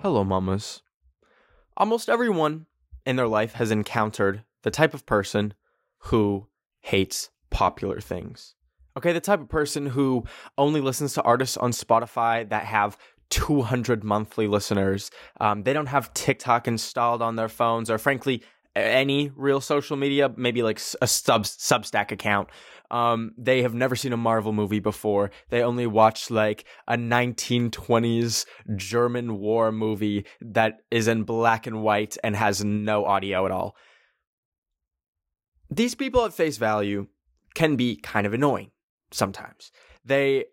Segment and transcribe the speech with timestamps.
[0.00, 0.82] Hello, mamas.
[1.76, 2.66] Almost everyone
[3.04, 5.54] in their life has encountered the type of person
[5.98, 6.46] who
[6.82, 8.54] hates popular things.
[8.96, 10.22] Okay, the type of person who
[10.56, 12.96] only listens to artists on Spotify that have
[13.30, 15.10] 200 monthly listeners.
[15.40, 18.44] Um, they don't have TikTok installed on their phones, or frankly,
[18.78, 22.48] any real social media, maybe like a sub Substack account.
[22.90, 25.30] Um, they have never seen a Marvel movie before.
[25.50, 28.46] They only watched like a 1920s
[28.76, 33.76] German war movie that is in black and white and has no audio at all.
[35.70, 37.08] These people at face value
[37.54, 38.70] can be kind of annoying
[39.10, 39.70] sometimes.
[40.04, 40.46] They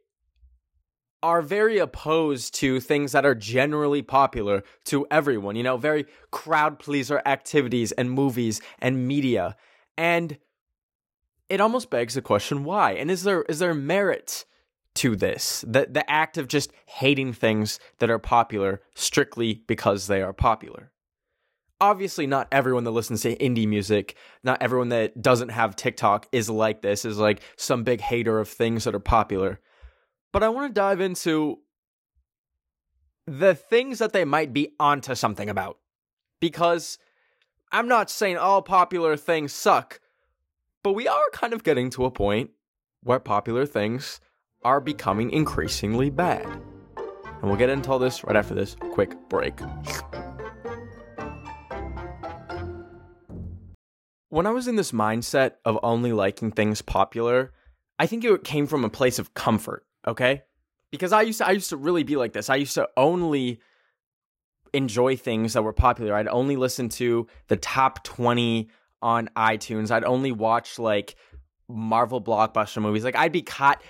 [1.26, 6.78] are very opposed to things that are generally popular to everyone, you know, very crowd
[6.78, 9.56] pleaser activities and movies and media.
[9.98, 10.38] And
[11.50, 12.92] it almost begs the question why?
[12.92, 14.46] And is there is there merit
[14.96, 15.66] to this?
[15.68, 20.92] The the act of just hating things that are popular strictly because they are popular.
[21.82, 26.52] Obviously not everyone that listens to indie music, not everyone that doesn't have TikTok is
[26.52, 29.60] like this, is like some big hater of things that are popular.
[30.36, 31.60] But I want to dive into
[33.26, 35.78] the things that they might be onto something about.
[36.42, 36.98] Because
[37.72, 40.02] I'm not saying all popular things suck,
[40.84, 42.50] but we are kind of getting to a point
[43.02, 44.20] where popular things
[44.62, 46.46] are becoming increasingly bad.
[46.46, 49.58] And we'll get into all this right after this quick break.
[54.28, 57.54] When I was in this mindset of only liking things popular,
[57.98, 60.44] I think it came from a place of comfort okay?
[60.92, 62.50] Because I used to I used to really be like this.
[62.50, 63.60] I used to only
[64.74, 66.16] enjoy things that were popular.
[66.16, 68.70] I'd only listen to the top 20
[69.02, 69.92] on iTunes.
[69.92, 71.16] I'd only watch like
[71.68, 73.04] Marvel blockbuster movies.
[73.04, 73.82] Like I'd be caught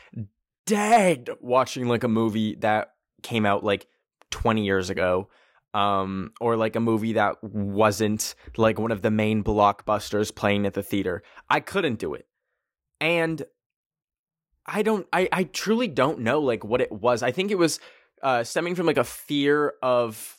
[0.66, 3.88] dead watching like a movie that came out like
[4.32, 5.30] 20 years ago.
[5.74, 10.74] Um, or like a movie that wasn't like one of the main blockbusters playing at
[10.74, 11.22] the theater.
[11.50, 12.28] I couldn't do it.
[13.02, 13.44] And
[14.66, 17.24] I don't I I truly don't know like what it was.
[17.24, 17.80] I think it was
[18.22, 20.38] uh stemming from like a fear of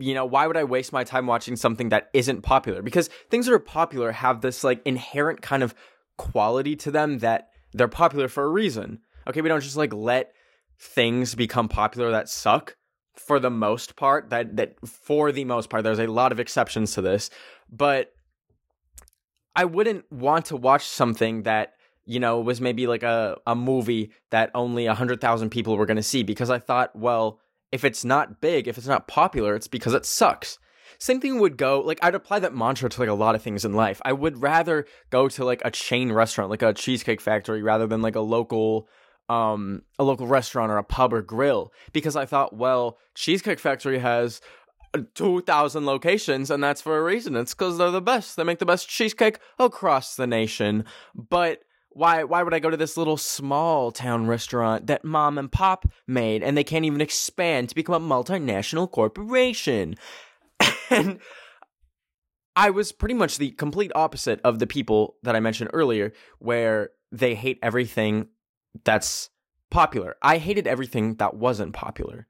[0.00, 2.80] you know, why would I waste my time watching something that isn't popular?
[2.82, 5.74] Because things that are popular have this like inherent kind of
[6.16, 9.00] quality to them that they're popular for a reason.
[9.26, 10.32] Okay, we don't just like let
[10.78, 12.76] things become popular that suck
[13.14, 14.30] for the most part.
[14.30, 17.30] That that for the most part, there's a lot of exceptions to this,
[17.70, 18.12] but
[19.54, 21.74] I wouldn't want to watch something that
[22.04, 26.02] you know, was maybe like a, a movie that only 100,000 people were going to
[26.02, 27.40] see because I thought, well,
[27.70, 30.58] if it's not big, if it's not popular, it's because it sucks.
[30.98, 33.64] Same thing would go, like, I'd apply that mantra to like a lot of things
[33.64, 34.00] in life.
[34.04, 38.02] I would rather go to like a chain restaurant, like a Cheesecake Factory, rather than
[38.02, 38.88] like a local
[39.28, 44.00] um a local restaurant or a pub or grill because I thought, well, Cheesecake Factory
[44.00, 44.40] has
[45.14, 47.36] 2,000 locations, and that's for a reason.
[47.36, 48.36] It's because they're the best.
[48.36, 50.84] They make the best cheesecake across the nation.
[51.14, 51.62] But
[51.94, 55.86] why why would I go to this little small town restaurant that mom and pop
[56.06, 59.96] made and they can't even expand to become a multinational corporation?
[60.90, 61.18] and
[62.54, 66.90] I was pretty much the complete opposite of the people that I mentioned earlier where
[67.10, 68.28] they hate everything
[68.84, 69.30] that's
[69.70, 70.16] popular.
[70.22, 72.26] I hated everything that wasn't popular.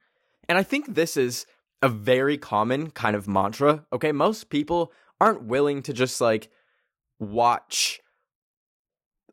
[0.49, 1.47] And I think this is
[1.83, 3.85] a very common kind of mantra.
[3.93, 6.51] Okay, most people aren't willing to just like
[7.19, 8.01] watch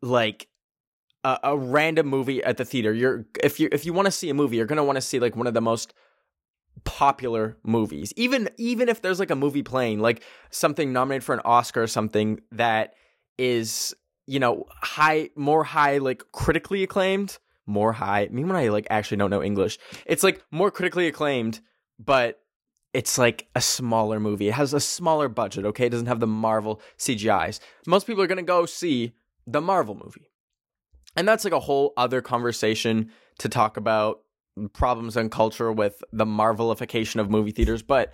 [0.02, 0.48] like
[1.24, 2.92] a, a random movie at the theater.
[2.92, 5.18] You're if you if you want to see a movie, you're gonna want to see
[5.20, 5.94] like one of the most
[6.84, 8.12] popular movies.
[8.16, 11.86] Even even if there's like a movie playing, like something nominated for an Oscar or
[11.86, 12.94] something that
[13.38, 13.94] is
[14.26, 18.86] you know high more high like critically acclaimed more high I mean when I like
[18.90, 21.60] actually don't know English it's like more critically acclaimed
[21.98, 22.40] but
[22.92, 26.26] it's like a smaller movie it has a smaller budget okay it doesn't have the
[26.26, 29.14] Marvel CGIs most people are gonna go see
[29.46, 30.30] the Marvel movie.
[31.16, 34.20] And that's like a whole other conversation to talk about
[34.72, 38.12] problems and culture with the Marvelification of movie theaters, but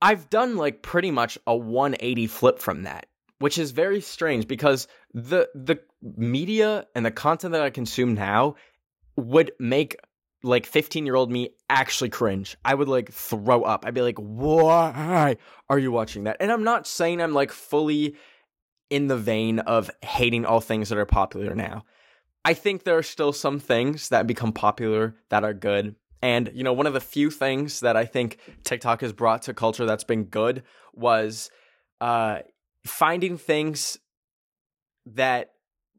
[0.00, 3.06] I've done like pretty much a 180 flip from that,
[3.38, 8.56] which is very strange because the the media and the content that I consume now
[9.16, 9.96] would make
[10.42, 12.56] like 15 year old me actually cringe.
[12.64, 13.84] I would like throw up.
[13.86, 15.36] I'd be like, why
[15.68, 16.38] are you watching that?
[16.40, 18.16] And I'm not saying I'm like fully
[18.92, 21.82] in the vein of hating all things that are popular now.
[22.44, 25.94] I think there are still some things that become popular that are good.
[26.20, 29.54] And, you know, one of the few things that I think TikTok has brought to
[29.54, 30.62] culture that's been good
[30.92, 31.50] was
[32.02, 32.40] uh,
[32.84, 33.98] finding things
[35.06, 35.52] that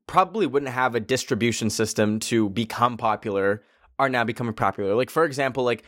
[0.05, 3.63] probably wouldn't have a distribution system to become popular
[3.97, 4.93] are now becoming popular.
[4.93, 5.83] Like, for example, like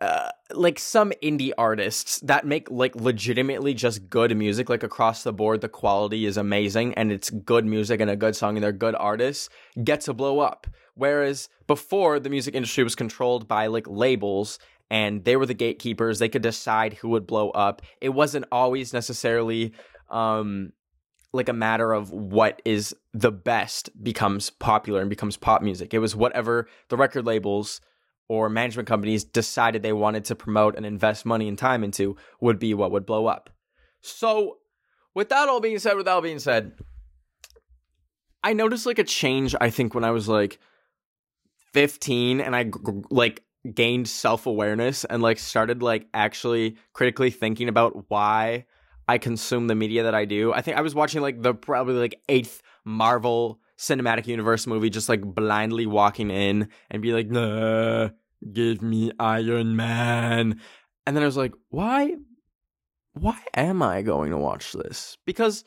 [0.00, 5.32] uh, like some indie artists that make like legitimately just good music like across the
[5.32, 8.70] board the quality is amazing and it's good music and a good song and they're
[8.70, 9.48] good artists
[9.82, 10.68] get to blow up.
[10.94, 14.60] Whereas before the music industry was controlled by like labels
[14.90, 16.18] and they were the gatekeepers.
[16.18, 17.82] They could decide who would blow up.
[18.00, 19.72] It wasn't always necessarily
[20.10, 20.72] um
[21.32, 25.92] like a matter of what is the best becomes popular and becomes pop music.
[25.92, 27.80] It was whatever the record labels
[28.28, 32.58] or management companies decided they wanted to promote and invest money and time into would
[32.58, 33.50] be what would blow up.
[34.00, 34.58] So,
[35.14, 36.72] with that all being said, with that all being said,
[38.44, 40.58] I noticed like a change, I think, when I was like
[41.72, 42.70] 15 and I
[43.10, 43.42] like
[43.74, 48.66] gained self awareness and like started like actually critically thinking about why
[49.08, 50.52] I consume the media that I do.
[50.52, 55.08] I think I was watching like the probably like eighth Marvel cinematic universe movie just
[55.08, 58.10] like blindly walking in and be like, nah,
[58.52, 60.60] give me Iron Man.
[61.06, 62.16] And then I was like, why
[63.14, 65.16] why am I going to watch this?
[65.26, 65.64] Because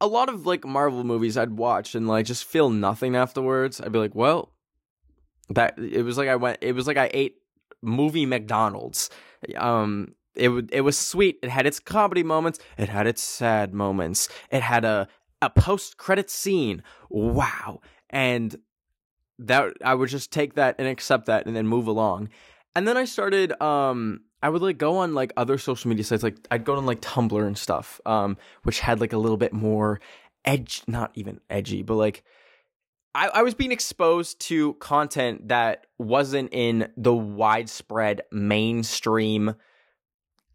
[0.00, 3.80] a lot of like Marvel movies I'd watch and like just feel nothing afterwards.
[3.80, 4.52] I'd be like, well,
[5.50, 7.36] that it was like I went it was like I ate
[7.82, 9.10] movie McDonald's.
[9.56, 11.38] Um it would it was sweet.
[11.42, 14.28] It had its comedy moments, it had its sad moments.
[14.50, 15.08] It had a
[15.42, 16.82] a post credit scene.
[17.10, 17.80] Wow.
[18.10, 18.56] And
[19.38, 22.28] that I would just take that and accept that and then move along.
[22.74, 26.22] And then I started um I would like go on like other social media sites
[26.22, 29.52] like I'd go on like Tumblr and stuff um which had like a little bit
[29.52, 30.00] more
[30.44, 32.24] edge not even edgy but like
[33.14, 39.54] I, I was being exposed to content that wasn't in the widespread mainstream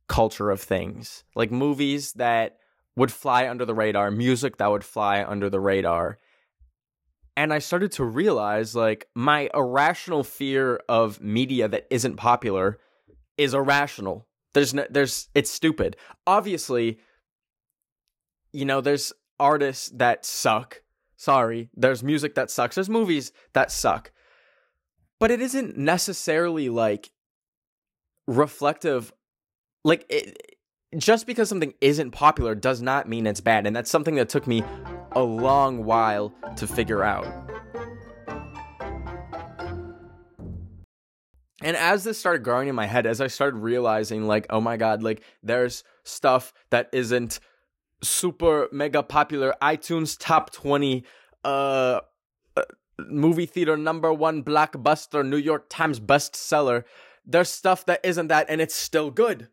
[0.07, 2.59] culture of things like movies that
[2.95, 6.17] would fly under the radar, music that would fly under the radar.
[7.35, 12.77] And I started to realize like my irrational fear of media that isn't popular
[13.37, 14.27] is irrational.
[14.53, 15.97] There's no, there's it's stupid.
[16.27, 16.99] Obviously,
[18.51, 20.83] you know, there's artists that suck.
[21.17, 22.75] Sorry, there's music that sucks.
[22.75, 24.11] There's movies that suck.
[25.19, 27.11] But it isn't necessarily like
[28.27, 29.11] reflective
[29.83, 30.52] like it,
[30.97, 33.65] just because something isn't popular does not mean it's bad.
[33.65, 34.63] And that's something that took me
[35.13, 37.27] a long while to figure out.
[41.61, 44.75] And as this started growing in my head, as I started realizing, like, oh my
[44.75, 47.39] God, like, there's stuff that isn't
[48.01, 51.05] super mega popular iTunes top 20,
[51.45, 52.01] uh,
[52.57, 52.61] uh
[53.07, 56.83] movie theater number one blockbuster, New York Times bestseller.
[57.25, 59.47] There's stuff that isn't that, and it's still good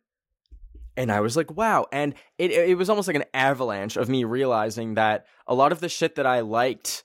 [1.01, 1.87] and I was like, wow.
[1.91, 5.81] And it it was almost like an avalanche of me realizing that a lot of
[5.81, 7.05] the shit that I liked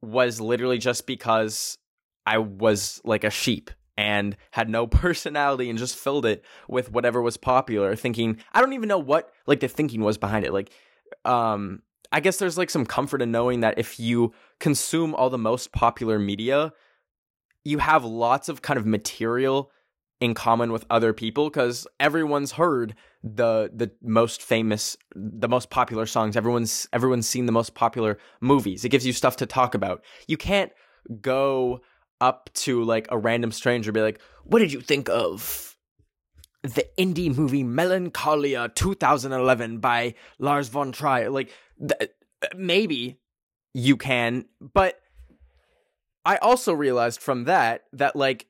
[0.00, 1.76] was literally just because
[2.24, 7.20] I was like a sheep and had no personality and just filled it with whatever
[7.20, 10.52] was popular, thinking I don't even know what like the thinking was behind it.
[10.54, 10.70] Like
[11.26, 15.36] um I guess there's like some comfort in knowing that if you consume all the
[15.36, 16.72] most popular media,
[17.64, 19.70] you have lots of kind of material
[20.20, 26.06] in common with other people because everyone's heard the the most famous the most popular
[26.06, 26.36] songs.
[26.36, 28.84] Everyone's everyone's seen the most popular movies.
[28.84, 30.02] It gives you stuff to talk about.
[30.26, 30.72] You can't
[31.20, 31.80] go
[32.20, 35.76] up to like a random stranger be like what did you think of
[36.62, 41.30] the indie movie melancholia 2011 by lars von trier?
[41.30, 41.52] Like
[41.86, 42.10] th-
[42.56, 43.18] maybe
[43.74, 45.00] you can but
[46.24, 48.46] i also realized from that that like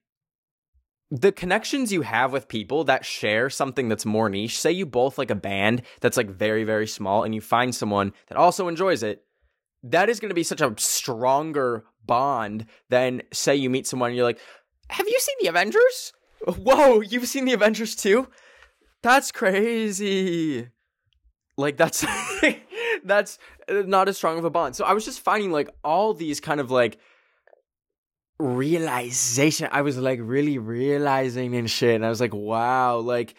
[1.10, 5.18] the connections you have with people that share something that's more niche, say you both
[5.18, 9.02] like a band that's like very, very small and you find someone that also enjoys
[9.02, 9.24] it,
[9.84, 14.16] that is going to be such a stronger bond than say you meet someone and
[14.16, 14.40] you're like,
[14.88, 16.12] have you seen the Avengers?
[16.44, 18.28] Whoa, you've seen the Avengers too?
[19.02, 20.68] That's crazy.
[21.56, 22.04] Like that's
[23.04, 23.38] that's
[23.70, 24.76] not as strong of a bond.
[24.76, 26.98] So I was just finding like all these kind of like
[28.38, 29.68] realization.
[29.72, 31.94] I was like really realizing and shit.
[31.94, 33.34] And I was like, wow, like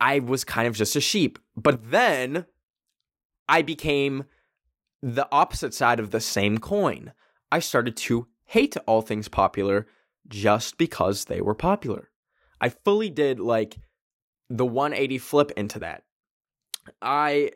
[0.00, 1.38] I was kind of just a sheep.
[1.56, 2.46] But then
[3.48, 4.24] I became
[5.02, 7.12] the opposite side of the same coin.
[7.52, 9.86] I started to hate all things popular
[10.28, 12.10] just because they were popular.
[12.60, 13.76] I fully did like
[14.48, 16.04] the 180 flip into that.
[17.02, 17.52] I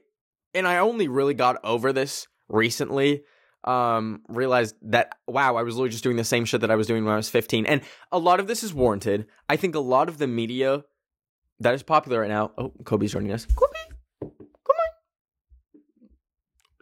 [0.55, 3.23] and I only really got over this recently
[3.65, 6.87] um realized that wow i was literally just doing the same shit that i was
[6.87, 7.81] doing when i was 15 and
[8.13, 10.85] a lot of this is warranted i think a lot of the media
[11.61, 13.73] that is popular right now oh kobe's joining us kobe
[14.23, 14.31] come
[14.69, 15.81] on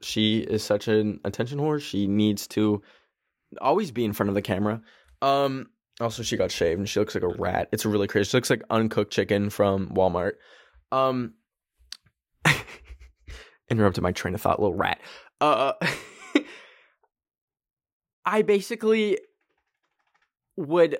[0.03, 2.83] she is such an attention whore she needs to
[3.61, 4.83] always be in front of the camera
[5.23, 5.69] um
[5.99, 7.71] Also, she got shaved and she looks like a rat.
[7.73, 8.29] It's really crazy.
[8.29, 10.33] She looks like uncooked chicken from Walmart.
[10.93, 11.33] Um,
[13.71, 15.01] interrupted my train of thought, little rat.
[15.41, 15.73] Uh,
[18.27, 19.19] I basically
[20.57, 20.99] would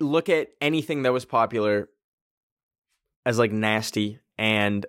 [0.00, 1.88] look at anything that was popular
[3.24, 4.86] as like nasty and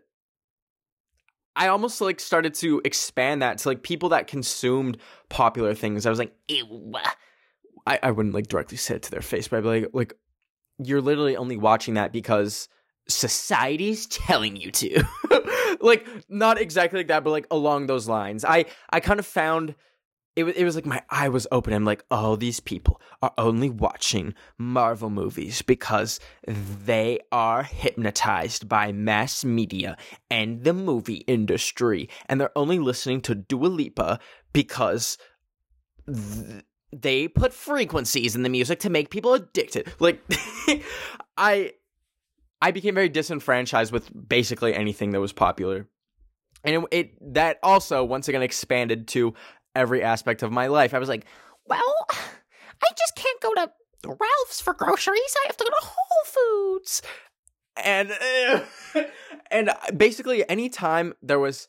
[1.55, 6.05] I almost like started to expand that to like people that consumed popular things.
[6.05, 6.93] I was like, ew.
[7.87, 10.13] I, I wouldn't like directly say it to their face, but I'd be like, like,
[10.77, 12.69] you're literally only watching that because
[13.07, 15.03] society's telling you to.
[15.81, 18.45] like, not exactly like that, but like along those lines.
[18.45, 19.73] I I kind of found
[20.37, 21.73] it was it was like my eye was open.
[21.73, 28.91] I'm like, oh, these people are only watching Marvel movies because they are hypnotized by
[28.91, 29.97] mass media
[30.29, 34.19] and the movie industry, and they're only listening to Dua Lipa
[34.53, 35.17] because
[36.05, 36.63] th-
[36.95, 39.91] they put frequencies in the music to make people addicted.
[39.99, 40.21] Like,
[41.37, 41.71] I
[42.61, 45.87] I became very disenfranchised with basically anything that was popular.
[46.63, 49.33] And it, it, that also once again expanded to
[49.77, 50.93] every aspect of my life.
[50.93, 51.25] I was like,
[51.65, 53.71] well, I just can't go to
[54.05, 55.35] Ralph's for groceries.
[55.43, 57.01] I have to go to Whole Foods.
[57.83, 58.11] And
[59.51, 61.67] and basically anytime there was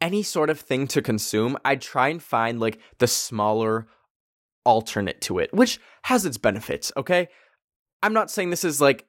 [0.00, 3.86] any sort of thing to consume, I'd try and find like the smaller
[4.64, 7.28] alternate to it, which has its benefits, okay?
[8.02, 9.06] I'm not saying this is like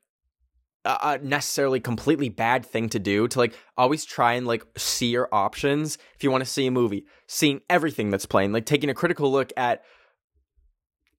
[0.86, 5.30] a necessarily completely bad thing to do to like always try and like see your
[5.32, 5.98] options.
[6.16, 9.32] If you want to see a movie seeing everything that's playing like taking a critical
[9.32, 9.84] look at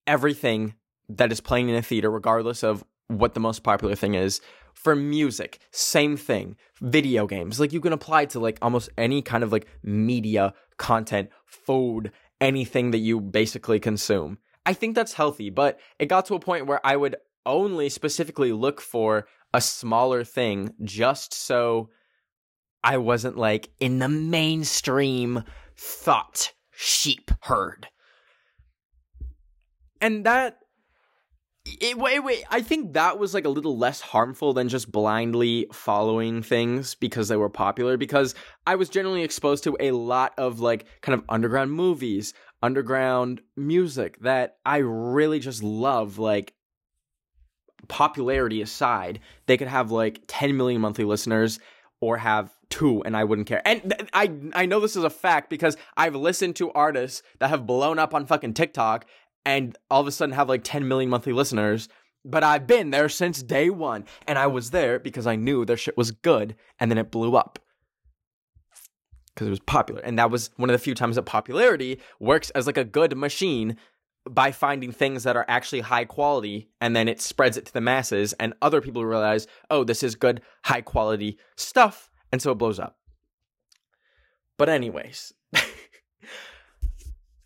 [0.07, 0.75] everything
[1.09, 4.41] that is playing in a theater regardless of what the most popular thing is.
[4.75, 6.57] For music same thing.
[6.81, 11.31] Video games like you can apply to like almost any kind of like media content
[11.47, 14.39] food anything that you basically consume.
[14.67, 18.53] I think that's healthy but it got to a point where i would only specifically
[18.53, 21.91] look for a smaller thing just so
[22.85, 25.45] I wasn't like in the mainstream
[25.77, 27.89] thought sheep herd.
[30.01, 30.59] And that
[31.65, 35.69] it, wait, wait, I think that was like a little less harmful than just blindly
[35.73, 37.97] following things because they were popular.
[37.97, 38.35] Because
[38.67, 44.19] I was generally exposed to a lot of like kind of underground movies, underground music
[44.23, 46.19] that I really just love.
[46.19, 46.53] Like,
[47.89, 51.59] popularity aside, they could have like 10 million monthly listeners
[52.01, 53.63] or have two and I wouldn't care.
[53.67, 57.67] And I I know this is a fact because I've listened to artists that have
[57.67, 59.07] blown up on fucking TikTok
[59.45, 61.89] and all of a sudden have like 10 million monthly listeners.
[62.25, 65.77] But I've been there since day one, and I was there because I knew their
[65.77, 67.59] shit was good, and then it blew up
[69.35, 70.01] because it was popular.
[70.03, 73.17] And that was one of the few times that popularity works as like a good
[73.17, 73.77] machine
[74.29, 77.81] by finding things that are actually high quality and then it spreads it to the
[77.81, 82.59] masses and other people realize oh this is good high quality stuff and so it
[82.59, 82.99] blows up.
[84.57, 85.33] But anyways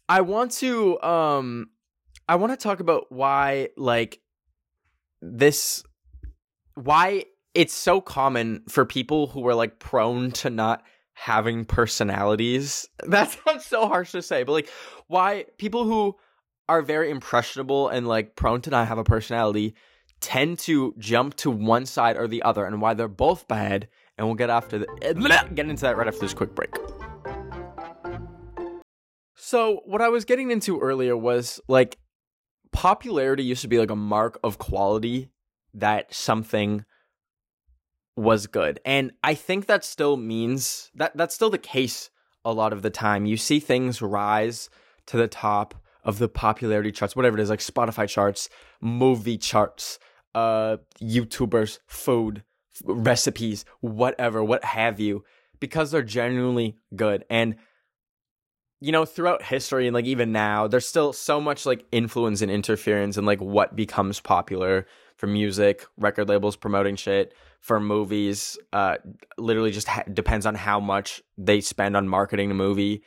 [0.09, 1.71] i want to um
[2.29, 4.21] i want to talk about why like
[5.23, 5.83] this
[6.75, 10.83] why it's so common for people who are like prone to not
[11.15, 12.87] having personalities.
[13.09, 14.69] That sounds so harsh to say but like
[15.07, 16.17] why people who
[16.69, 19.75] are very impressionable and like prone to not have a personality
[20.21, 24.27] tend to jump to one side or the other and why they're both bad and
[24.27, 25.13] we'll get after the eh,
[25.55, 26.75] get into that right after this quick break.
[29.35, 31.99] So what i was getting into earlier was like
[32.73, 35.31] popularity used to be like a mark of quality
[35.75, 36.85] that something
[38.17, 38.81] was good.
[38.85, 42.11] And i think that still means that that's still the case
[42.45, 43.27] a lot of the time.
[43.27, 44.71] You see things rise
[45.07, 45.75] to the top
[46.07, 48.49] of the popularity charts, whatever it is, like Spotify charts,
[48.81, 49.99] movie charts,
[50.35, 52.45] uh, YouTubers, food,
[52.85, 55.25] recipes, whatever, what have you,
[55.61, 57.25] because they're genuinely good.
[57.29, 57.57] And
[58.81, 62.51] you know, throughout history and like even now, there's still so much like influence and
[62.51, 64.87] interference in like what becomes popular
[65.17, 68.59] for music, record labels promoting shit, for movies.
[68.73, 68.97] Uh,
[69.39, 73.03] literally just ha- depends on how much they spend on marketing the movie.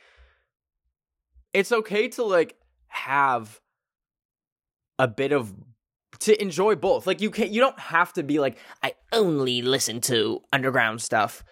[1.52, 2.56] It's okay to like
[2.90, 3.60] have
[4.98, 5.54] a bit of
[6.20, 7.06] to enjoy both.
[7.06, 11.42] Like you can't you don't have to be like I only listen to underground stuff.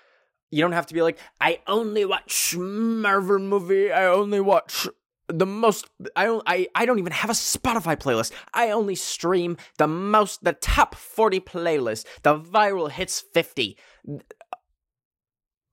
[0.50, 3.90] You don't have to be like I only watch Marvel movie.
[3.90, 4.86] I only watch
[5.28, 8.32] the most I don't I, I don't even have a Spotify playlist.
[8.52, 13.78] I only stream the most the top 40 playlist, the viral hits 50.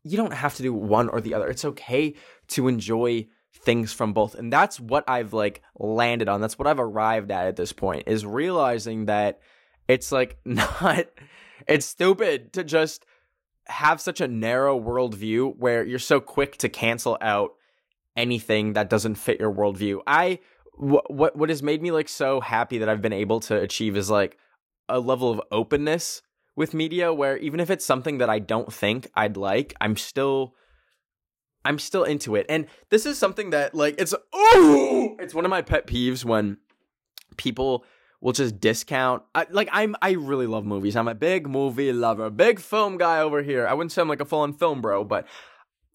[0.04, 1.48] You don't have to do one or the other.
[1.48, 2.16] It's okay
[2.50, 4.36] to enjoy things from both.
[4.36, 6.42] And that's what I've like landed on.
[6.42, 9.40] That's what I've arrived at at this point is realizing that
[9.88, 11.08] it's like not
[11.68, 13.06] it's stupid to just
[13.68, 17.54] have such a narrow worldview where you're so quick to cancel out
[18.16, 20.02] anything that doesn't fit your worldview.
[20.06, 20.40] I
[20.76, 23.98] what what what has made me like so happy that I've been able to achieve
[23.98, 24.38] is like
[24.88, 26.22] a level of openness
[26.56, 30.54] with media where even if it's something that I don't think I'd like, I'm still
[31.66, 32.46] I'm still into it.
[32.48, 36.58] And this is something that like it's oh, it's one of my pet peeves when
[37.38, 37.84] people
[38.22, 39.24] will just discount.
[39.34, 40.96] I, like I'm, I really love movies.
[40.96, 43.68] I'm a big movie lover, big film guy over here.
[43.68, 45.28] I wouldn't say I'm like a full on film bro, but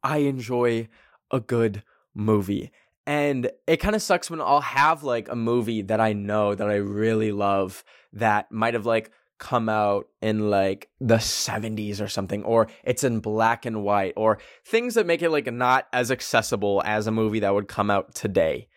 [0.02, 0.88] I enjoy
[1.30, 1.82] a good
[2.14, 2.72] movie.
[3.06, 6.68] And it kind of sucks when I'll have like a movie that I know that
[6.68, 12.44] I really love that might have like come out in like the 70s or something
[12.44, 16.80] or it's in black and white or things that make it like not as accessible
[16.84, 18.68] as a movie that would come out today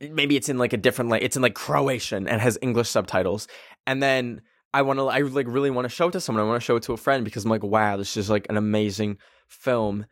[0.00, 3.48] maybe it's in like a different like it's in like Croatian and has English subtitles.
[3.86, 4.42] And then
[4.72, 6.44] I want to I like really want to show it to someone.
[6.44, 8.46] I want to show it to a friend because I'm like, wow, this is like
[8.48, 9.18] an amazing
[9.48, 10.06] film.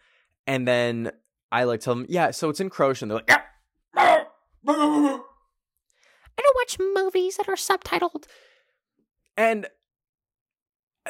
[0.46, 1.12] And then
[1.50, 3.08] I like tell them, yeah, so it's in Croatian.
[3.08, 3.42] They're like, yeah.
[6.34, 8.24] I don't watch movies that are subtitled.
[9.36, 9.66] And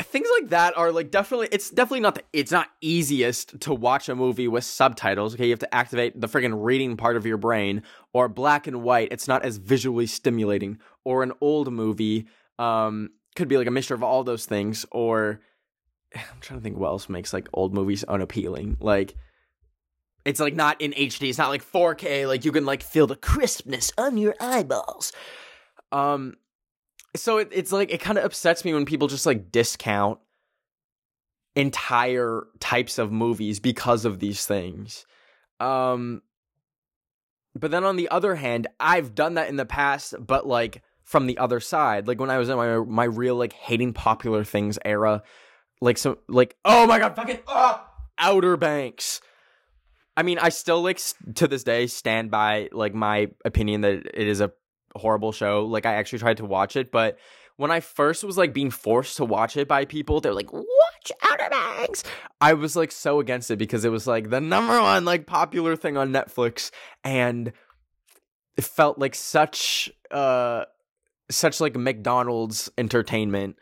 [0.00, 4.08] things like that are like definitely it's definitely not the, it's not easiest to watch
[4.08, 5.44] a movie with subtitles okay?
[5.44, 7.82] You have to activate the friggin reading part of your brain
[8.14, 10.78] or black and white it's not as visually stimulating.
[11.04, 12.26] Or an old movie
[12.58, 15.40] um could be like a mixture of all those things or
[16.14, 18.78] i'm trying to think what else makes like old movies unappealing.
[18.80, 19.14] Like
[20.24, 23.16] it's like not in hd it's not like 4k like you can like feel the
[23.16, 25.12] crispness on your eyeballs.
[25.90, 26.36] Um
[27.16, 30.18] so it, it's like it kind of upsets me when people just like discount
[31.54, 35.04] entire types of movies because of these things.
[35.60, 36.22] Um
[37.54, 41.26] but then on the other hand i've done that in the past but like from
[41.26, 42.08] the other side.
[42.08, 45.22] Like when i was in my my real like hating popular things era
[45.80, 47.78] like so like oh my god fucking uh,
[48.18, 49.20] outer banks.
[50.16, 51.00] I mean i still like
[51.34, 54.52] to this day stand by like my opinion that it is a
[54.96, 55.64] horrible show.
[55.64, 57.18] Like I actually tried to watch it, but
[57.56, 61.12] when I first was like being forced to watch it by people, they're like, "Watch
[61.22, 62.02] Outer Banks."
[62.40, 65.76] I was like so against it because it was like the number one like popular
[65.76, 66.70] thing on Netflix,
[67.04, 67.52] and
[68.56, 70.64] it felt like such uh
[71.30, 73.56] such like McDonald's entertainment.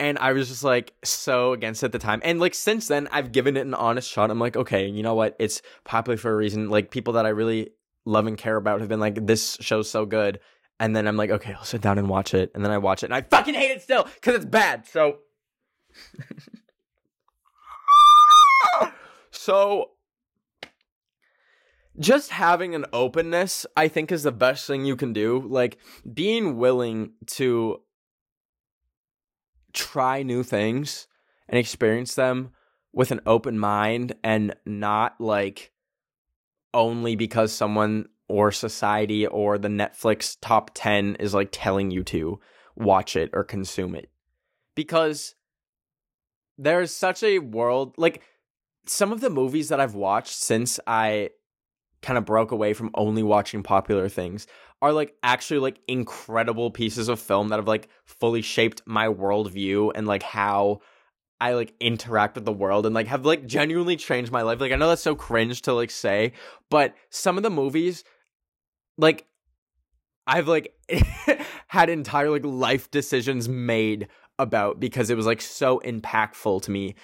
[0.00, 2.20] And I was just like so against it at the time.
[2.24, 4.30] And like since then, I've given it an honest shot.
[4.30, 5.36] I'm like, okay, you know what?
[5.38, 6.70] It's popular for a reason.
[6.70, 7.70] Like people that I really
[8.04, 10.40] love and care about have been like, this show's so good.
[10.82, 12.50] And then I'm like, okay, I'll sit down and watch it.
[12.56, 14.84] And then I watch it and I fucking hate it still because it's bad.
[14.84, 15.18] So.
[19.30, 19.90] so.
[22.00, 25.46] Just having an openness, I think, is the best thing you can do.
[25.46, 25.78] Like,
[26.12, 27.82] being willing to
[29.72, 31.06] try new things
[31.48, 32.50] and experience them
[32.92, 35.70] with an open mind and not like
[36.74, 42.40] only because someone or society or the Netflix top 10 is like telling you to
[42.74, 44.08] watch it or consume it.
[44.74, 45.34] Because
[46.56, 48.22] there's such a world like
[48.86, 51.30] some of the movies that I've watched since I
[52.00, 54.46] kind of broke away from only watching popular things
[54.80, 59.92] are like actually like incredible pieces of film that have like fully shaped my worldview
[59.94, 60.80] and like how
[61.38, 64.60] I like interact with the world and like have like genuinely changed my life.
[64.60, 66.34] Like I know that's so cringe to like say,
[66.70, 68.04] but some of the movies
[68.98, 69.26] like
[70.26, 70.74] I've like
[71.68, 76.94] had entire like life decisions made about because it was like so impactful to me.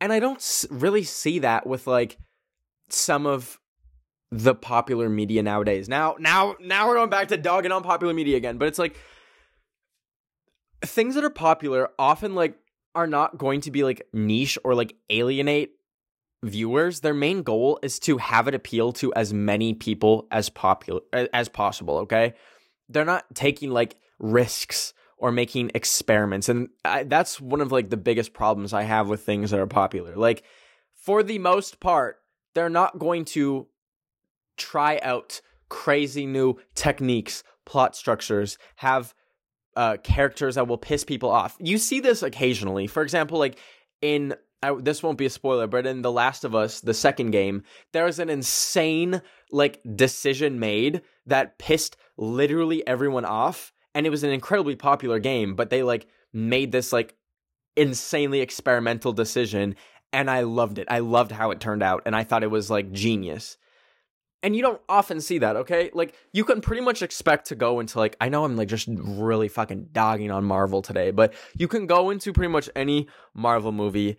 [0.00, 2.18] And I don't really see that with like
[2.88, 3.58] some of
[4.30, 5.88] the popular media nowadays.
[5.88, 8.96] Now now now we're going back to dogging on popular media again, but it's like
[10.82, 12.58] things that are popular often like
[12.94, 15.72] are not going to be like niche or like alienate
[16.44, 17.00] viewers.
[17.00, 21.48] Their main goal is to have it appeal to as many people as popular as
[21.48, 22.34] possible, okay?
[22.88, 27.96] They're not taking like risks or making experiments and I, that's one of like the
[27.96, 30.16] biggest problems I have with things that are popular.
[30.16, 30.42] Like
[30.94, 32.20] for the most part,
[32.54, 33.66] they're not going to
[34.56, 39.14] try out crazy new techniques, plot structures, have
[39.76, 41.56] uh, characters that will piss people off.
[41.58, 42.86] You see this occasionally.
[42.86, 43.58] For example, like
[44.00, 47.30] in I, this won't be a spoiler, but in The Last of Us, the second
[47.30, 54.10] game, there was an insane like decision made that pissed literally everyone off, and it
[54.10, 55.54] was an incredibly popular game.
[55.54, 57.14] But they like made this like
[57.76, 59.76] insanely experimental decision,
[60.12, 60.86] and I loved it.
[60.90, 63.56] I loved how it turned out, and I thought it was like genius.
[64.44, 65.90] and you don't often see that, okay?
[65.94, 68.88] Like you can pretty much expect to go into like I know I'm like just
[68.90, 73.72] really fucking dogging on Marvel today, but you can go into pretty much any Marvel
[73.72, 74.18] movie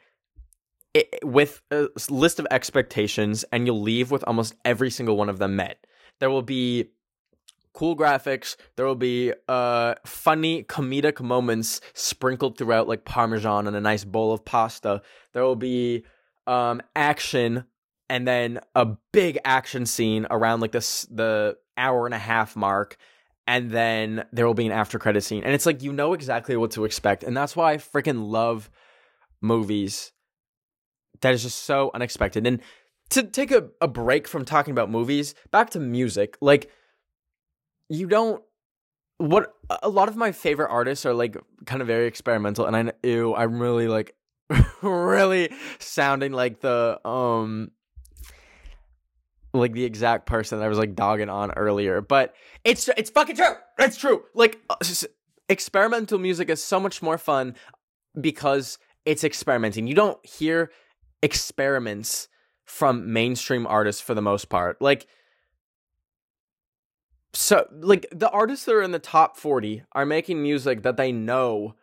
[0.96, 5.40] i- with a list of expectations and you'll leave with almost every single one of
[5.40, 5.86] them met.
[6.20, 6.90] There will be
[7.74, 13.82] cool graphics, there will be uh funny comedic moments sprinkled throughout like parmesan and a
[13.82, 15.02] nice bowl of pasta.
[15.34, 16.06] There will be
[16.48, 17.66] um action
[18.10, 22.98] and then a big action scene around like this the hour and a half mark
[23.48, 26.56] and then there will be an after credit scene and it's like you know exactly
[26.56, 28.70] what to expect and that's why i freaking love
[29.42, 30.12] movies
[31.22, 32.62] that is just so unexpected and
[33.10, 36.72] to take a, a break from talking about movies back to music like
[37.90, 38.42] you don't
[39.18, 42.92] what a lot of my favorite artists are like kind of very experimental and i
[43.08, 44.16] ew i'm really like
[44.82, 45.50] really
[45.80, 47.72] sounding like the um
[49.56, 53.36] like the exact person that I was like dogging on earlier, but it's it's fucking
[53.36, 53.56] true.
[53.80, 54.24] It's true.
[54.34, 54.76] Like uh,
[55.50, 57.56] experimental music is so much more fun
[58.20, 59.88] because it's experimenting.
[59.88, 60.72] You don't hear
[61.26, 62.28] experiments
[62.64, 64.80] from mainstream artists for the most part.
[64.80, 65.08] Like
[67.34, 71.12] so like the artists that are in the top 40 are making music that they
[71.12, 71.76] know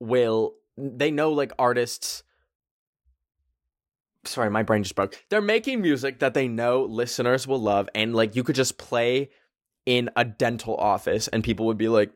[0.00, 2.24] will they know like artists
[4.24, 5.24] sorry, my brain just broke.
[5.30, 9.30] They're making music that they know listeners will love, and like you could just play
[9.86, 12.10] in a dental office, and people would be like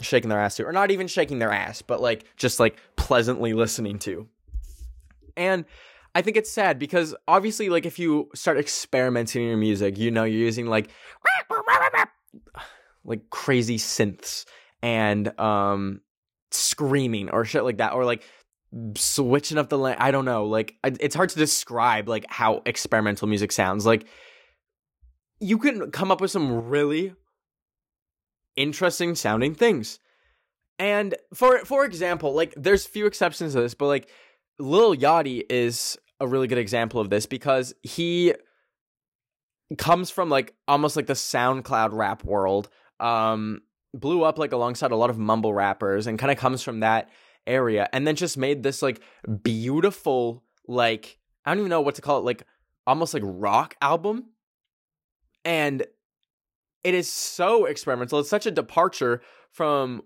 [0.00, 3.54] shaking their ass to, or not even shaking their ass, but like just like pleasantly
[3.54, 4.28] listening to.
[5.36, 5.64] And
[6.14, 10.10] I think it's sad because obviously, like if you start experimenting in your music, you
[10.10, 10.90] know you're using like
[13.04, 14.44] like crazy synths
[14.82, 16.00] and um
[16.50, 18.24] screaming or shit like that, or like
[18.96, 20.46] switching up the la- I don't know.
[20.46, 23.86] Like it's hard to describe like how experimental music sounds.
[23.86, 24.06] Like
[25.40, 27.14] you can come up with some really
[28.56, 29.98] interesting sounding things.
[30.78, 34.08] And for for example, like there's few exceptions to this, but like
[34.60, 38.34] Lil Yachty is a really good example of this because he
[39.78, 42.68] comes from like almost like the SoundCloud rap world.
[42.98, 43.62] Um
[43.94, 47.08] blew up like alongside a lot of mumble rappers and kind of comes from that
[47.46, 49.00] area and then just made this like
[49.42, 52.44] beautiful like I don't even know what to call it like
[52.86, 54.26] almost like rock album
[55.44, 55.84] and
[56.84, 60.02] it is so experimental it's such a departure from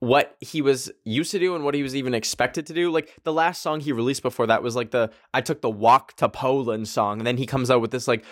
[0.00, 3.14] what he was used to do and what he was even expected to do like
[3.24, 6.28] the last song he released before that was like the I took the walk to
[6.28, 8.24] Poland song and then he comes out with this like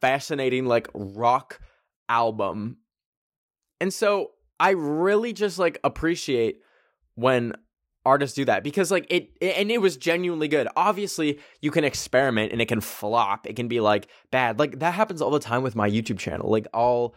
[0.00, 1.60] fascinating like rock
[2.08, 2.78] album
[3.80, 6.60] and so I really just like appreciate
[7.14, 7.54] when
[8.04, 10.68] artists do that because like it, it and it was genuinely good.
[10.76, 13.46] Obviously, you can experiment and it can flop.
[13.46, 14.58] It can be like bad.
[14.58, 16.50] Like that happens all the time with my YouTube channel.
[16.50, 17.14] Like I'll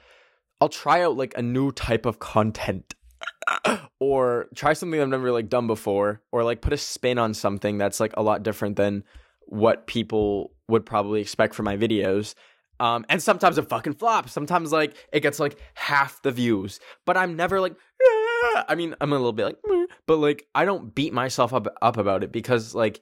[0.62, 2.96] I'll try out like a new type of content
[4.00, 7.78] or try something I've never like done before or like put a spin on something
[7.78, 9.04] that's like a lot different than
[9.46, 12.34] what people would probably expect from my videos.
[12.80, 14.34] Um, and sometimes it fucking flops.
[14.34, 17.76] Sometimes like it gets like half the views, but I'm never like.
[18.04, 21.54] "Ah." I mean, I'm a little bit like, "Meh," but like I don't beat myself
[21.54, 23.02] up up about it because like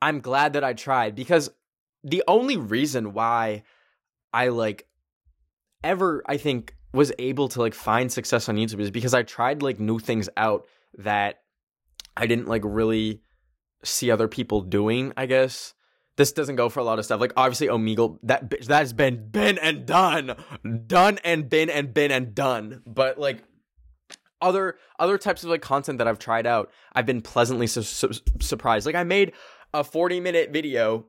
[0.00, 1.50] I'm glad that I tried because
[2.04, 3.64] the only reason why
[4.32, 4.86] I like
[5.82, 9.62] ever I think was able to like find success on YouTube is because I tried
[9.62, 10.66] like new things out
[10.98, 11.40] that
[12.16, 13.22] I didn't like really
[13.84, 15.74] see other people doing, I guess.
[16.16, 17.20] This doesn't go for a lot of stuff.
[17.20, 20.34] Like obviously Omegle that bitch that has been been and done.
[20.86, 22.82] Done and been and been and done.
[22.86, 23.44] But like
[24.40, 28.10] other other types of like content that I've tried out, I've been pleasantly su- su-
[28.40, 28.86] surprised.
[28.86, 29.32] Like I made
[29.72, 31.06] a 40 minute video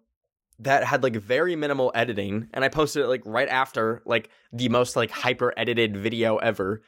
[0.59, 4.69] that had like very minimal editing and I posted it like right after like the
[4.69, 6.81] most like hyper edited video ever.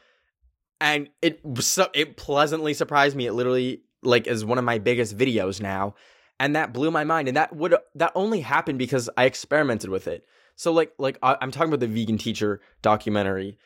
[0.79, 3.27] And it so it pleasantly surprised me.
[3.27, 5.95] It literally like is one of my biggest videos now.
[6.39, 7.27] And that blew my mind.
[7.27, 10.25] And that would that only happened because I experimented with it.
[10.55, 13.57] So like like I'm talking about the vegan teacher documentary.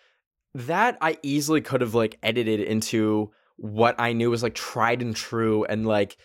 [0.54, 5.16] That I easily could have like edited into what I knew was like tried and
[5.16, 6.18] true and like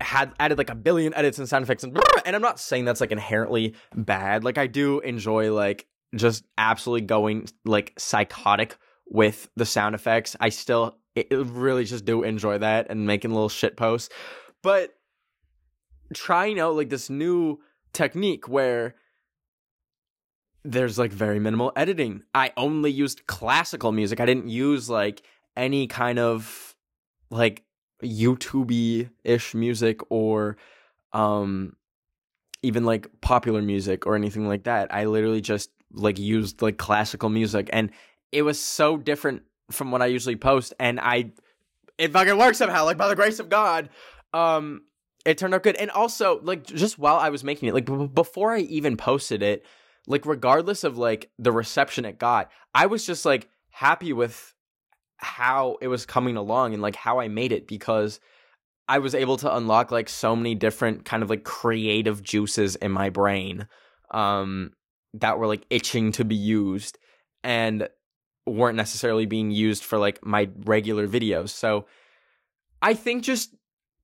[0.00, 3.00] had added like a billion edits and sound effects and and I'm not saying that's
[3.00, 4.42] like inherently bad.
[4.42, 10.34] Like I do enjoy like just absolutely going like psychotic with the sound effects.
[10.40, 14.12] I still it, really just do enjoy that and making little shit posts.
[14.62, 14.94] But
[16.14, 17.60] trying out like this new
[17.92, 18.94] technique where
[20.64, 22.22] there's like very minimal editing.
[22.34, 24.20] I only used classical music.
[24.20, 25.22] I didn't use like
[25.56, 26.74] any kind of
[27.30, 27.62] like
[28.02, 30.56] YouTube ish music or
[31.12, 31.74] um
[32.62, 34.92] even like popular music or anything like that.
[34.92, 37.90] I literally just like used like classical music and
[38.32, 41.32] it was so different from what I usually post and I
[41.96, 43.88] it fucking worked somehow like by the grace of God
[44.34, 44.82] um
[45.24, 48.08] it turned out good and also like just while I was making it like b-
[48.12, 49.64] before I even posted it
[50.06, 54.54] like regardless of like the reception it got I was just like happy with
[55.18, 58.20] how it was coming along and like how I made it because
[58.88, 62.92] I was able to unlock like so many different kind of like creative juices in
[62.92, 63.66] my brain
[64.12, 64.72] um
[65.14, 66.98] that were like itching to be used
[67.42, 67.88] and
[68.46, 71.48] weren't necessarily being used for like my regular videos.
[71.48, 71.86] So
[72.80, 73.54] I think just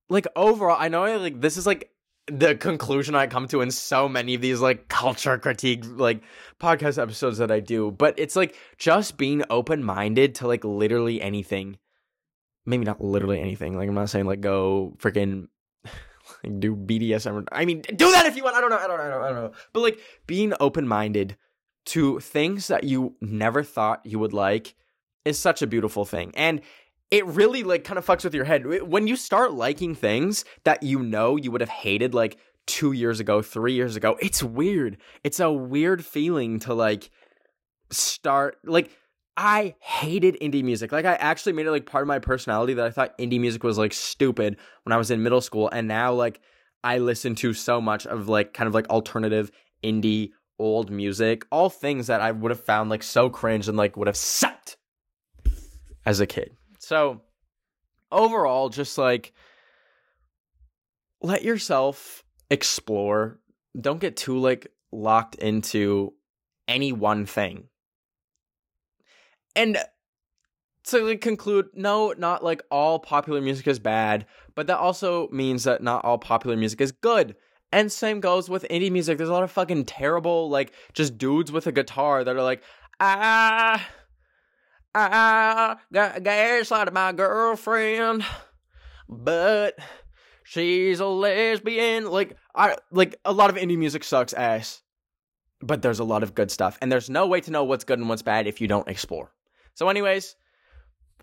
[0.09, 1.92] like overall I know I, like this is like
[2.29, 6.23] the conclusion I come to in so many of these like culture critique like
[6.61, 11.21] podcast episodes that I do, but it's like just being open minded to like literally
[11.21, 11.79] anything.
[12.65, 13.77] Maybe not literally anything.
[13.77, 15.49] Like I'm not saying like go freaking
[15.85, 17.47] like do BDSM.
[17.51, 18.57] I mean, do that if you want.
[18.57, 18.79] I don't know.
[18.79, 19.05] I don't know.
[19.05, 19.27] I don't know.
[19.27, 19.53] I don't know.
[19.73, 21.37] But like being open minded
[21.87, 24.77] to things that you never thought you would like
[25.25, 26.33] is such a beautiful thing.
[26.37, 26.61] And
[27.13, 30.83] it really like kind of fucks with your head when you start liking things that
[30.83, 34.17] you know you would have hated like two years ago, three years ago.
[34.21, 34.97] It's weird.
[35.23, 37.11] It's a weird feeling to like
[37.91, 38.91] start like
[39.37, 40.91] I hated indie music.
[40.91, 43.63] Like I actually made it like part of my personality that I thought indie music
[43.63, 46.41] was like stupid when I was in middle school and now like
[46.83, 49.51] I listen to so much of like kind of like alternative
[49.85, 53.99] indie old music, all things that I would have found like so cringe and like
[53.99, 54.79] would have sucked
[56.07, 56.57] as a kid.
[56.93, 57.23] So
[58.11, 59.33] overall, just like
[61.23, 63.41] let yourself explore.
[63.81, 66.13] Don't get too like locked into
[66.69, 67.69] any one thing.
[69.57, 69.79] And
[70.89, 75.65] to like, conclude, no, not like all popular music is bad, but that also means
[75.65, 77.37] that not all popular music is good.
[77.73, 79.17] And same goes with indie music.
[79.17, 82.63] There's a lot of fucking terrible, like, just dudes with a guitar that are like,
[83.01, 83.83] ah,
[84.95, 88.25] I got gaslighted my girlfriend,
[89.09, 89.79] but
[90.45, 92.11] she's a lesbian.
[92.11, 94.83] Like I like a lot of indie music sucks ass,
[95.61, 97.99] but there's a lot of good stuff, and there's no way to know what's good
[97.99, 99.33] and what's bad if you don't explore.
[99.75, 100.37] So, anyways,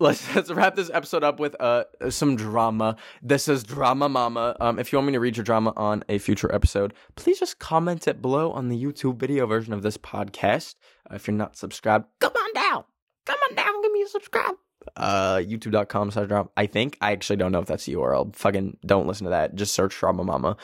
[0.00, 2.96] let's let's wrap this episode up with uh some drama.
[3.22, 4.56] This is Drama Mama.
[4.60, 7.60] Um, if you want me to read your drama on a future episode, please just
[7.60, 10.74] comment it below on the YouTube video version of this podcast.
[11.08, 12.84] Uh, if you're not subscribed, Come on down.
[13.26, 13.82] Come on down.
[13.82, 14.54] Give me a subscribe.
[14.96, 16.48] uh youtube.com slash drama.
[16.56, 19.54] I think i actually don't know if that's the url fucking don't listen to that.
[19.54, 20.56] Just search drama mama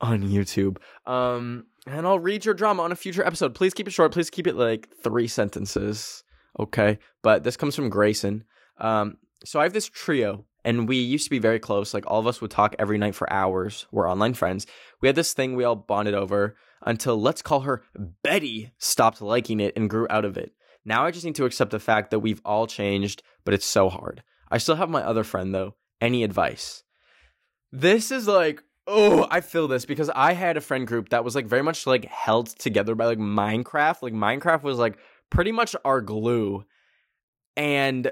[0.00, 0.76] on youtube.
[1.06, 3.54] Um and i'll read your drama on a future episode.
[3.54, 4.12] Please keep it short.
[4.12, 6.22] Please keep it like three sentences
[6.60, 6.98] okay?
[7.22, 8.44] But this comes from grayson.
[8.78, 11.92] Um so i have this trio and we used to be very close.
[11.92, 13.86] Like all of us would talk every night for hours.
[13.92, 14.66] We're online friends.
[15.00, 17.82] We had this thing we all bonded over until let's call her
[18.22, 20.52] betty stopped liking it and grew out of it
[20.84, 23.88] now I just need to accept the fact that we've all changed, but it's so
[23.88, 24.22] hard.
[24.50, 25.74] I still have my other friend though.
[26.00, 26.82] Any advice?
[27.72, 31.34] This is like, oh, I feel this because I had a friend group that was
[31.34, 34.02] like very much like held together by like Minecraft.
[34.02, 34.98] Like Minecraft was like
[35.30, 36.64] pretty much our glue.
[37.56, 38.10] And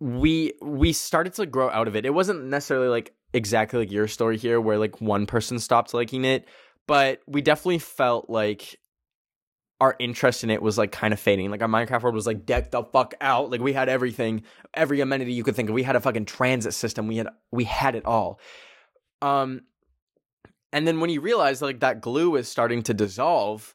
[0.00, 2.04] we we started to grow out of it.
[2.04, 6.24] It wasn't necessarily like exactly like your story here where like one person stopped liking
[6.24, 6.46] it,
[6.86, 8.78] but we definitely felt like
[9.82, 11.50] our interest in it was like kind of fading.
[11.50, 13.50] Like our Minecraft world was like decked the fuck out.
[13.50, 15.74] Like we had everything, every amenity you could think of.
[15.74, 17.08] We had a fucking transit system.
[17.08, 18.38] We had we had it all.
[19.22, 19.62] Um
[20.72, 23.74] and then when you realize like that glue is starting to dissolve,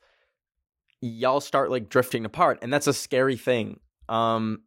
[1.02, 3.82] y'all start like drifting apart and that's a scary thing.
[4.08, 4.62] Um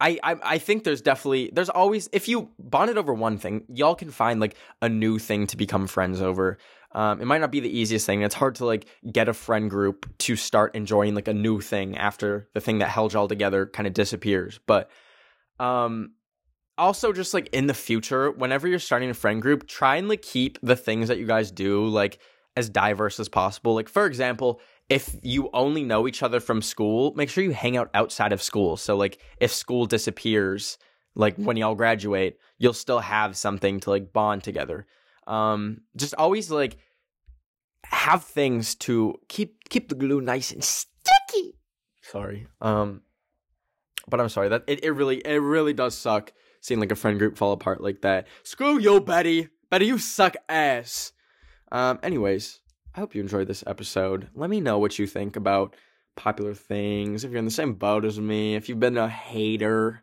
[0.00, 3.64] I, I I think there's definitely there's always if you bond it over one thing,
[3.68, 6.56] y'all can find like a new thing to become friends over.
[6.94, 8.22] Um, it might not be the easiest thing.
[8.22, 11.96] It's hard to like get a friend group to start enjoying like a new thing
[11.96, 14.60] after the thing that held y'all together kind of disappears.
[14.66, 14.90] But
[15.58, 16.12] um,
[16.76, 20.22] also just like in the future, whenever you're starting a friend group, try and like
[20.22, 22.18] keep the things that you guys do like
[22.56, 23.74] as diverse as possible.
[23.74, 27.76] Like for example, if you only know each other from school, make sure you hang
[27.76, 28.76] out outside of school.
[28.76, 30.76] So like if school disappears,
[31.14, 34.86] like when y'all graduate, you'll still have something to like bond together.
[35.26, 36.76] Um just always like
[37.84, 41.56] have things to keep keep the glue nice and sticky.
[42.02, 42.46] Sorry.
[42.60, 43.02] Um
[44.08, 47.18] but I'm sorry that it, it really it really does suck seeing like a friend
[47.18, 48.26] group fall apart like that.
[48.42, 49.48] Screw you, Betty.
[49.70, 51.12] Betty, you suck ass.
[51.70, 52.60] Um anyways,
[52.94, 54.28] I hope you enjoyed this episode.
[54.34, 55.76] Let me know what you think about
[56.16, 57.24] popular things.
[57.24, 60.02] If you're in the same boat as me, if you've been a hater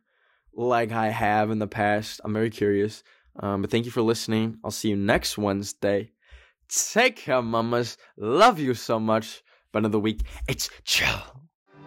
[0.54, 3.04] like I have in the past, I'm very curious.
[3.40, 4.58] Um, but thank you for listening.
[4.64, 6.12] I'll see you next Wednesday.
[6.68, 7.98] Take care, mamas.
[8.18, 9.44] Love you so much.
[9.74, 10.22] Fun of the week.
[10.48, 11.22] It's chill.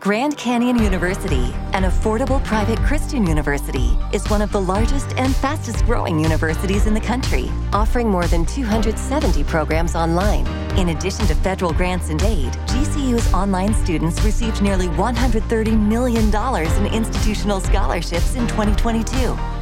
[0.03, 5.85] Grand Canyon University, an affordable private Christian university, is one of the largest and fastest
[5.85, 10.45] growing universities in the country, offering more than 270 programs online.
[10.77, 16.93] In addition to federal grants and aid, GCU's online students received nearly $130 million in
[16.93, 19.62] institutional scholarships in 2022.